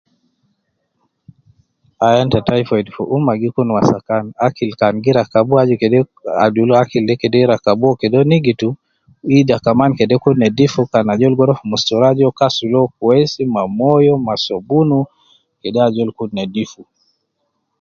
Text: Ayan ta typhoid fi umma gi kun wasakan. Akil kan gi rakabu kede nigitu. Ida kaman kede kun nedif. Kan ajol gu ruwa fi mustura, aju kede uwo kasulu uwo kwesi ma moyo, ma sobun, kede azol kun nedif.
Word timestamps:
Ayan 2.07 2.27
ta 2.33 2.39
typhoid 2.47 2.87
fi 2.95 3.01
umma 3.15 3.33
gi 3.41 3.49
kun 3.55 3.69
wasakan. 3.77 4.23
Akil 4.47 4.69
kan 4.79 4.95
gi 5.03 5.11
rakabu 7.59 7.87
kede 7.99 8.19
nigitu. 8.29 8.69
Ida 9.37 9.55
kaman 9.65 9.91
kede 9.97 10.15
kun 10.23 10.35
nedif. 10.41 10.73
Kan 10.91 11.05
ajol 11.13 11.33
gu 11.37 11.43
ruwa 11.47 11.59
fi 11.59 11.65
mustura, 11.71 12.05
aju 12.09 12.17
kede 12.19 12.27
uwo 12.27 12.37
kasulu 12.39 12.77
uwo 12.79 12.91
kwesi 12.97 13.41
ma 13.53 13.61
moyo, 13.77 14.13
ma 14.25 14.33
sobun, 14.45 14.89
kede 15.61 15.79
azol 15.87 16.09
kun 16.17 16.29
nedif. 16.37 16.71